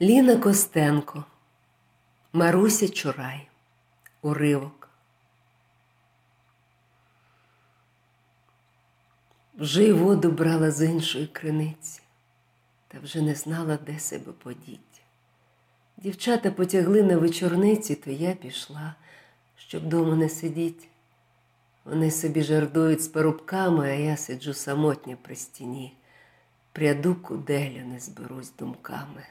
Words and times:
Ліна 0.00 0.36
Костенко, 0.36 1.24
Маруся 2.32 2.88
Чурай, 2.88 3.48
уривок. 4.22 4.88
Вже 9.54 9.84
й 9.84 9.92
воду 9.92 10.30
брала 10.30 10.70
з 10.70 10.86
іншої 10.86 11.26
криниці, 11.26 12.02
та 12.88 12.98
вже 12.98 13.22
не 13.22 13.34
знала, 13.34 13.78
де 13.86 13.98
себе 13.98 14.32
подіть. 14.32 15.02
Дівчата 15.96 16.50
потягли 16.50 17.02
на 17.02 17.16
вечорниці, 17.16 17.94
то 17.94 18.10
я 18.10 18.34
пішла, 18.34 18.94
щоб 19.56 19.86
дома 19.86 20.16
не 20.16 20.28
сидіть. 20.28 20.88
Вони 21.84 22.10
собі 22.10 22.42
жартують 22.42 23.02
з 23.02 23.08
парубками, 23.08 23.90
а 23.90 23.94
я 23.94 24.16
сиджу 24.16 24.54
самотня 24.54 25.16
при 25.22 25.36
стіні, 25.36 25.96
пряду 26.72 27.14
куделю 27.14 27.84
не 27.86 28.00
зберусь 28.00 28.52
думками. 28.58 29.26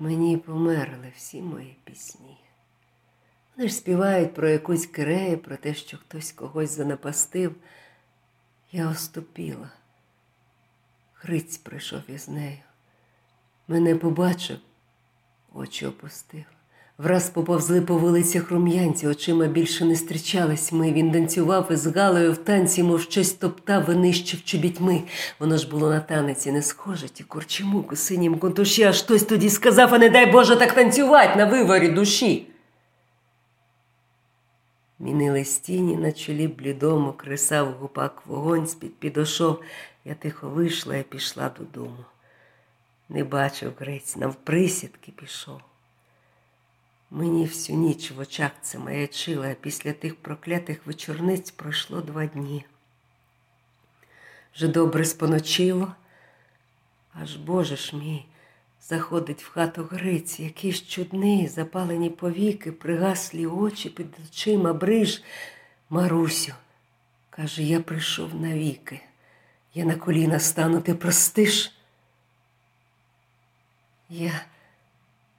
Мені 0.00 0.36
померли 0.36 1.12
всі 1.16 1.42
мої 1.42 1.76
пісні. 1.84 2.38
Вони 3.56 3.68
ж 3.68 3.74
співають 3.74 4.34
про 4.34 4.48
якусь 4.48 4.86
кирею, 4.86 5.38
про 5.38 5.56
те, 5.56 5.74
що 5.74 5.98
хтось 5.98 6.32
когось 6.32 6.70
занапастив. 6.70 7.56
Я 8.72 8.88
оступіла. 8.88 9.70
Хриць 11.12 11.58
прийшов 11.58 12.00
із 12.08 12.28
нею. 12.28 12.58
Мене 13.68 13.96
побачив, 13.96 14.58
очі 15.52 15.86
опустив. 15.86 16.44
Враз 17.02 17.30
поповзли 17.30 17.80
по 17.80 17.96
вулицях 17.96 18.50
рум'янці, 18.50 19.06
очима 19.06 19.46
більше 19.46 19.84
не 19.84 19.94
зустрічались 19.94 20.72
ми. 20.72 20.92
Він 20.92 21.12
танцював 21.12 21.72
із 21.72 21.86
Галею 21.86 22.32
в 22.32 22.36
танці, 22.36 22.82
мов 22.82 23.00
щось 23.00 23.32
топтав, 23.32 23.84
винищив 23.84 24.44
чобітьми. 24.44 25.02
Воно 25.38 25.56
ж 25.56 25.70
було 25.70 25.90
на 25.90 26.00
танеці 26.00 26.52
не 26.52 26.62
схоже, 26.62 27.08
ті 27.08 27.24
курчимук 27.24 27.92
у 27.92 27.96
синім 27.96 28.38
контуші, 28.38 28.82
аж 28.82 29.02
хтось 29.02 29.22
тоді 29.22 29.50
сказав, 29.50 29.94
а 29.94 29.98
не 29.98 30.08
дай 30.08 30.32
Боже 30.32 30.56
так 30.56 30.72
танцювати 30.72 31.36
на 31.36 31.44
виворі 31.44 31.88
душі. 31.88 32.46
Мінили 34.98 35.44
стіні 35.44 35.96
на 35.96 36.12
чолі 36.12 36.48
блідому, 36.48 37.12
кресав 37.12 37.72
гупак 37.72 38.22
вогонь 38.26 38.66
з-під 38.66 38.96
підошов. 38.96 39.60
Я 40.04 40.14
тихо 40.14 40.48
вийшла 40.48 40.96
і 40.96 41.02
пішла 41.02 41.50
додому. 41.58 42.04
Не 43.08 43.24
бачив 43.24 43.72
грець, 43.78 44.16
навприсідки 44.16 45.12
пішов. 45.16 45.60
Мені 47.10 47.44
всю 47.44 47.78
ніч 47.78 48.10
в 48.10 48.18
очах 48.18 48.50
це 48.62 48.78
маячило, 48.78 49.44
а 49.44 49.54
після 49.54 49.92
тих 49.92 50.16
проклятих 50.16 50.86
вечорниць 50.86 51.50
пройшло 51.50 52.00
два 52.00 52.26
дні. 52.26 52.64
Вже 54.54 54.68
добре 54.68 55.04
споночило, 55.04 55.94
аж 57.22 57.36
Боже 57.36 57.76
ж 57.76 57.96
мій, 57.96 58.24
заходить 58.82 59.42
в 59.42 59.50
хату 59.50 59.82
Гриць, 59.82 60.40
якийсь 60.40 60.82
чудний, 60.82 61.48
запалені 61.48 62.10
повіки, 62.10 62.72
пригаслі 62.72 63.46
очі 63.46 63.88
під 63.88 64.06
очима 64.28 64.72
бриж. 64.72 65.22
Марусю, 65.92 66.52
каже, 67.30 67.62
я 67.62 67.80
прийшов 67.80 68.34
навіки. 68.34 69.00
Я 69.74 69.84
на 69.84 69.94
коліна 69.94 70.38
стану, 70.38 70.80
ти 70.80 70.94
простиш? 70.94 71.72
Я 74.08 74.44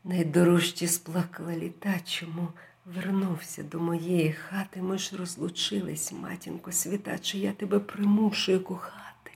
найдорожче 0.04 0.88
сплакала 0.88 1.56
літа, 1.56 2.00
чому 2.06 2.48
вернувся 2.86 3.64
до 3.64 3.80
моєї 3.80 4.34
хати. 4.34 4.82
Ми 4.82 4.98
ж 4.98 5.18
розлучились, 5.18 6.12
матінко 6.12 6.72
світа, 6.72 7.20
чи 7.20 7.38
я 7.38 7.52
тебе 7.52 7.80
примушую 7.80 8.64
кохати. 8.64 9.32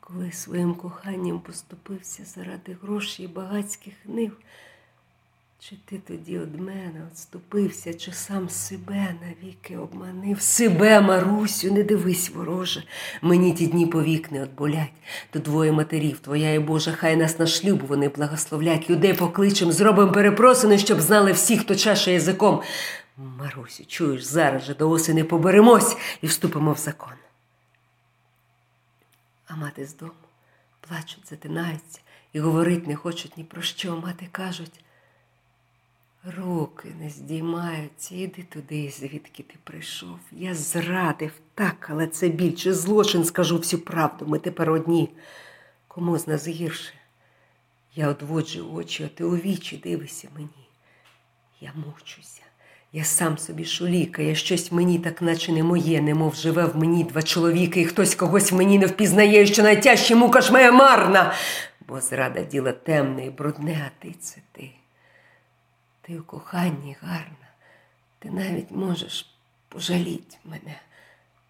Коли 0.00 0.32
своїм 0.32 0.74
коханням 0.74 1.40
поступився 1.40 2.24
заради 2.24 2.76
грошей 2.82 3.24
і 3.24 3.28
багатських 3.28 3.94
нив, 4.04 4.36
чи 5.68 5.76
ти 5.84 5.98
тоді 5.98 6.38
од 6.38 6.60
мене 6.60 7.06
отступився, 7.12 7.94
чи 7.94 8.12
сам 8.12 8.48
себе 8.48 9.14
навіки 9.22 9.76
обманив? 9.76 10.40
Себе, 10.40 11.00
Марусю, 11.00 11.72
не 11.72 11.82
дивись, 11.82 12.30
вороже, 12.30 12.84
мені 13.22 13.52
ті 13.52 13.66
дні 13.66 13.86
повік 13.86 14.32
не 14.32 14.42
отболять. 14.42 14.92
До 15.32 15.38
двоє 15.38 15.72
матерів, 15.72 16.18
твоя 16.18 16.52
і 16.52 16.58
Божа, 16.58 16.92
хай 16.92 17.16
нас 17.16 17.38
на 17.38 17.46
шлюб 17.46 17.86
вони 17.86 18.08
благословлять. 18.08 18.90
Людей 18.90 19.14
покличем, 19.14 19.72
зробим 19.72 20.12
перепросини, 20.12 20.78
щоб 20.78 21.00
знали 21.00 21.32
всі, 21.32 21.58
хто 21.58 21.74
чаше 21.74 22.12
язиком. 22.12 22.62
Марусю, 23.16 23.84
чуєш, 23.86 24.22
зараз 24.22 24.62
же 24.62 24.74
до 24.74 24.90
осені 24.90 25.24
поберемось 25.24 25.96
і 26.22 26.26
вступимо 26.26 26.72
в 26.72 26.78
закон. 26.78 27.14
А 29.46 29.56
мати 29.56 29.86
з 29.86 29.96
дому 29.96 30.12
плачуть, 30.80 31.28
затинаються 31.30 32.00
і 32.32 32.40
говорить 32.40 32.86
не 32.86 32.96
хочуть 32.96 33.36
ні 33.36 33.44
про 33.44 33.62
що. 33.62 33.96
Мати 33.96 34.28
кажуть. 34.32 34.82
Руки 36.24 36.88
не 37.00 37.10
здіймаються, 37.10 38.14
іди 38.14 38.42
туди, 38.42 38.92
звідки 38.98 39.42
ти 39.42 39.54
прийшов. 39.64 40.18
Я 40.32 40.54
зрадив 40.54 41.32
так, 41.54 41.88
але 41.90 42.06
це 42.06 42.28
більше 42.28 42.74
злочин, 42.74 43.24
скажу 43.24 43.56
всю 43.56 43.80
правду. 43.82 44.26
Ми 44.28 44.38
тепер 44.38 44.70
одні. 44.70 45.08
Кому 45.88 46.18
з 46.18 46.26
нас 46.26 46.48
гірше? 46.48 46.92
Я 47.94 48.08
одводжу 48.08 48.72
очі, 48.74 49.04
а 49.04 49.08
ти 49.08 49.24
у 49.24 49.36
вічі 49.36 49.76
дивися 49.76 50.28
мені. 50.34 50.68
Я 51.60 51.72
мучуся. 51.74 52.42
Я 52.92 53.04
сам 53.04 53.38
собі 53.38 53.64
шуліка, 53.64 54.22
я 54.22 54.34
щось 54.34 54.72
мені 54.72 54.98
так 54.98 55.22
наче 55.22 55.52
не 55.52 55.62
моє, 55.62 56.00
немов 56.00 56.34
живе 56.34 56.64
в 56.64 56.76
мені 56.76 57.04
два 57.04 57.22
чоловіки, 57.22 57.80
і 57.80 57.84
хтось 57.84 58.14
когось 58.14 58.52
мені 58.52 58.78
не 58.78 58.86
впізнає, 58.86 59.46
що 59.46 59.62
найтяжче 59.62 60.14
мука 60.14 60.40
ж 60.40 60.52
моя 60.52 60.72
марна, 60.72 61.34
бо 61.88 62.00
зрада 62.00 62.42
діла 62.42 62.72
темне 62.72 63.26
і 63.26 63.30
брудне, 63.30 63.90
а 63.90 64.02
ти 64.02 64.14
це 64.20 64.40
ти. 64.52 64.70
Ти 66.02 66.18
у 66.18 66.22
коханні 66.22 66.96
гарна, 67.00 67.48
ти 68.18 68.30
навіть 68.30 68.70
можеш 68.70 69.34
пожаліть 69.68 70.38
мене 70.44 70.80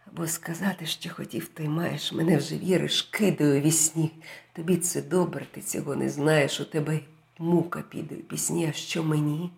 або 0.06 0.26
сказати, 0.26 0.86
що 0.86 1.14
хотів, 1.14 1.48
ти 1.48 1.68
маєш, 1.68 2.12
мене 2.12 2.36
вже 2.36 2.56
віриш, 2.58 3.02
кидаю 3.02 3.60
вісні. 3.60 4.10
Тобі 4.52 4.76
це 4.76 5.02
добре, 5.02 5.46
ти 5.50 5.60
цього 5.60 5.96
не 5.96 6.10
знаєш, 6.10 6.60
у 6.60 6.64
тебе 6.64 7.00
мука 7.38 7.82
піде 7.82 8.14
у 8.14 8.18
пісні, 8.18 8.66
а 8.66 8.72
що 8.72 9.04
мені? 9.04 9.50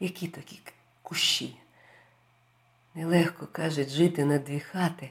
Які 0.00 0.28
такі 0.28 0.60
кущі? 1.02 1.56
Нелегко, 2.94 3.48
кажуть, 3.52 3.88
жити 3.88 4.24
на 4.24 4.38
дві 4.38 4.60
хати, 4.60 5.10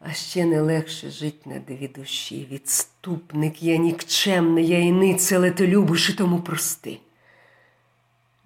а 0.00 0.12
ще 0.12 0.44
не 0.44 0.60
легше 0.60 1.10
жити 1.10 1.50
на 1.50 1.58
дві 1.58 1.88
душі. 1.88 2.48
Відступник 2.50 3.62
я 3.62 3.76
нікчемний, 3.76 4.66
я 4.66 4.78
і 4.78 4.92
нице, 4.92 5.36
але 5.36 5.50
ти 5.50 5.66
любиш 5.66 6.10
і 6.10 6.12
тому 6.12 6.40
прости. 6.40 6.98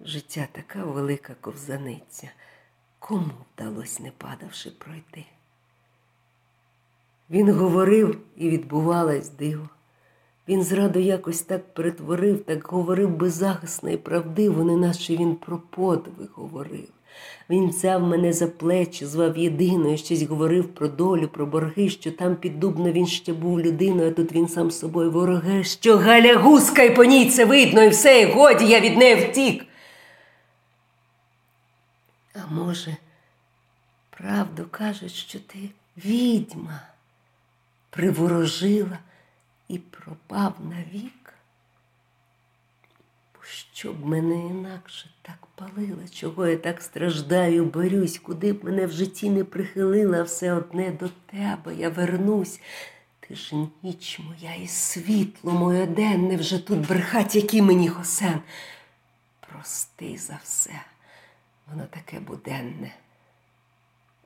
Життя 0.05 0.47
така 0.51 0.83
велика 0.83 1.35
ковзаниця, 1.41 2.29
кому 2.99 3.31
вдалося, 3.55 4.03
не 4.03 4.11
падавши, 4.17 4.71
пройти. 4.71 5.25
Він 7.29 7.51
говорив 7.51 8.17
і 8.35 8.49
відбувалось 8.49 9.29
диво. 9.29 9.69
Він 10.47 10.63
зраду 10.63 10.99
якось 10.99 11.41
так 11.41 11.73
перетворив, 11.73 12.43
так 12.43 12.67
говорив 12.67 13.17
беззахисно 13.17 13.89
і 13.89 13.97
правдиво, 13.97 14.63
неначе 14.63 15.15
він 15.15 15.35
про 15.35 15.57
подвиг 15.69 16.29
говорив. 16.33 16.87
Він 17.49 17.67
взяв 17.67 18.03
мене 18.03 18.33
за 18.33 18.47
плечі, 18.47 19.05
звав 19.05 19.37
єдиною, 19.37 19.97
щось 19.97 20.21
говорив 20.21 20.67
про 20.67 20.87
долю, 20.87 21.27
про 21.27 21.45
борги, 21.45 21.89
що 21.89 22.11
там 22.11 22.35
під 22.35 22.59
Дубно 22.59 22.91
він 22.91 23.07
ще 23.07 23.33
був 23.33 23.59
людиною, 23.59 24.09
а 24.09 24.13
тут 24.13 24.31
він 24.31 24.47
сам 24.47 24.71
з 24.71 24.79
собою 24.79 25.11
вороге, 25.11 25.63
що 25.63 25.97
Галя 25.97 26.35
гуска, 26.35 26.83
і 26.83 26.95
по 26.95 27.05
ній 27.05 27.29
це 27.29 27.45
видно, 27.45 27.83
і 27.83 27.89
все, 27.89 28.21
і 28.21 28.31
годі 28.31 28.65
я 28.65 28.79
від 28.79 28.97
неї 28.97 29.15
втік. 29.15 29.63
А 32.43 32.47
може, 32.47 32.97
правду 34.09 34.67
кажуть, 34.71 35.11
що 35.11 35.39
ти 35.39 35.69
відьма 35.97 36.81
приворожила 37.89 38.99
і 39.67 39.77
пропав 39.77 40.55
навік? 40.69 41.33
Щоб 43.73 44.05
мене 44.05 44.35
інакше 44.35 45.09
так 45.21 45.47
палила, 45.55 46.07
чого 46.11 46.47
я 46.47 46.57
так 46.57 46.81
страждаю, 46.81 47.65
борюсь, 47.65 48.19
куди 48.19 48.53
б 48.53 48.63
мене 48.63 48.85
в 48.85 48.91
житті 48.91 49.29
не 49.29 49.43
прихилила, 49.43 50.23
все 50.23 50.53
одне 50.53 50.91
до 50.91 51.09
тебе 51.31 51.75
я 51.75 51.89
вернусь. 51.89 52.59
Ти 53.19 53.35
ж 53.35 53.55
ніч 53.83 54.19
моя 54.19 54.55
і 54.55 54.67
світло 54.67 55.51
моє 55.51 55.85
денне 55.85 56.37
вже 56.37 56.59
тут 56.59 56.87
брехать, 56.87 57.35
який 57.35 57.61
мені 57.61 57.89
хосен. 57.89 58.39
Прости 59.39 60.17
за 60.17 60.39
все. 60.43 60.81
Воно 61.69 61.87
таке 61.87 62.19
буденне, 62.19 62.95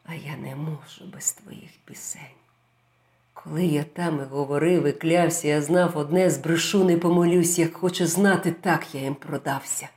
а 0.03 0.15
я 0.15 0.37
не 0.37 0.55
можу 0.55 1.05
без 1.13 1.33
твоїх 1.33 1.71
пісень. 1.85 2.21
Коли 3.33 3.65
я 3.65 3.83
там 3.83 4.19
і 4.19 4.23
говорив 4.23 4.85
і 4.85 4.91
клявся, 4.91 5.47
я 5.47 5.61
знав 5.61 5.97
одне 5.97 6.29
збрешу, 6.29 6.83
не 6.83 6.97
помолюсь, 6.97 7.59
як 7.59 7.73
хоче 7.73 8.07
знати, 8.07 8.51
так 8.51 8.95
я 8.95 9.01
їм 9.01 9.15
продався. 9.15 9.89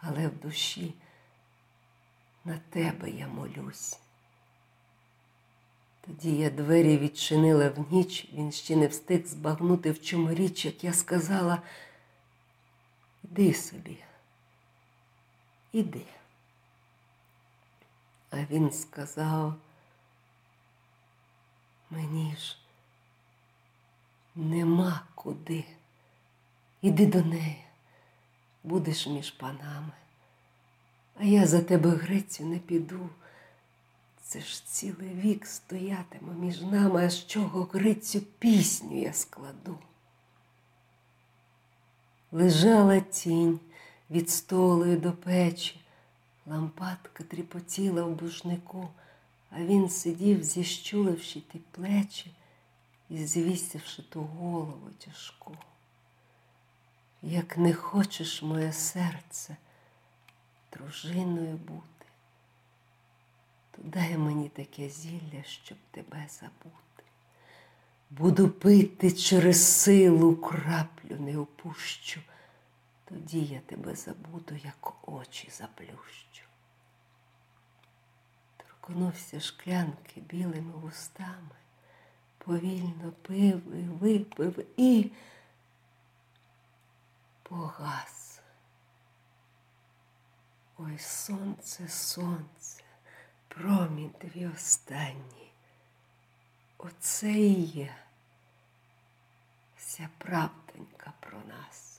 Але 0.00 0.28
в 0.28 0.38
душі. 0.38 0.94
На 2.44 2.58
тебе 2.70 3.10
я 3.10 3.28
молюсь. 3.28 3.98
Тоді 6.06 6.36
я 6.36 6.50
двері 6.50 6.98
відчинила 6.98 7.68
в 7.68 7.92
ніч, 7.92 8.28
він 8.32 8.52
ще 8.52 8.76
не 8.76 8.86
встиг 8.86 9.26
збагнути, 9.26 9.90
в 9.90 10.02
чому 10.02 10.34
річ, 10.34 10.64
як 10.64 10.84
я 10.84 10.92
сказала, 10.92 11.62
іди 13.24 13.54
собі, 13.54 13.98
іди. 15.72 16.06
А 18.30 18.36
він 18.44 18.72
сказав, 18.72 19.54
мені 21.90 22.36
ж 22.36 22.56
нема 24.34 25.02
куди. 25.14 25.64
Іди 26.82 27.06
до 27.06 27.22
неї, 27.22 27.64
будеш 28.64 29.06
між 29.06 29.30
панами, 29.30 29.92
а 31.16 31.24
я 31.24 31.46
за 31.46 31.62
тебе 31.62 31.90
Грецю 31.90 32.44
не 32.44 32.58
піду. 32.58 33.08
Це 34.22 34.40
ж 34.40 34.66
цілий 34.66 35.14
вік 35.14 35.46
стоятиме 35.46 36.34
між 36.34 36.60
нами, 36.60 37.06
а 37.06 37.10
з 37.10 37.26
чого 37.26 37.62
Грицю 37.64 38.20
пісню 38.20 39.00
я 39.00 39.12
складу. 39.12 39.78
Лежала 42.32 43.00
тінь 43.00 43.60
від 44.12 44.30
столу 44.30 44.96
до 44.96 45.12
печі, 45.12 45.80
лампадка 46.46 47.24
тріпотіла 47.24 48.02
в 48.02 48.10
бушнику, 48.10 48.88
а 49.50 49.60
він 49.60 49.90
сидів, 49.90 50.44
зіщуливши 50.44 51.40
ті 51.40 51.58
плечі 51.70 52.30
і 53.10 53.26
звісивши 53.26 54.02
ту 54.02 54.20
голову 54.20 54.90
тяжку. 54.98 55.56
Як 57.22 57.58
не 57.58 57.74
хочеш, 57.74 58.42
моє 58.42 58.72
серце, 58.72 59.56
дружиною 60.72 61.56
бути 61.56 61.92
то 63.72 63.82
дай 63.84 64.18
мені 64.18 64.48
таке 64.48 64.88
зілля, 64.88 65.42
щоб 65.46 65.78
тебе 65.90 66.26
забути. 66.30 67.02
Буду 68.10 68.48
пити 68.48 69.12
через 69.12 69.66
силу 69.66 70.36
краплю 70.36 71.16
не 71.18 71.38
опущу, 71.38 72.20
тоді 73.12 73.44
я 73.44 73.60
тебе 73.60 73.94
забуду, 73.94 74.54
як 74.54 75.08
очі 75.08 75.50
заплющу. 75.50 76.44
Торкнувся 78.56 79.40
шклянки 79.40 80.20
білими 80.20 80.72
вустами, 80.72 81.56
повільно 82.38 83.12
пив 83.22 83.74
і 83.74 83.82
випив 83.82 84.66
і 84.76 85.10
погас. 87.42 88.40
Ой, 90.76 90.98
сонце, 90.98 91.88
сонце 91.88 92.84
промінь 93.48 94.10
твій 94.10 94.46
останній. 94.46 95.52
Оце 96.78 97.32
і 97.32 97.62
є 97.62 97.96
вся 99.76 100.08
правдонька 100.18 101.12
про 101.20 101.38
нас. 101.38 101.91